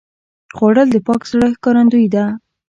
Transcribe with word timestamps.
خوړل 0.55 0.87
د 0.91 0.97
پاک 1.07 1.21
زړه 1.31 1.47
ښکارندویي 1.55 2.07
ده 2.13 2.25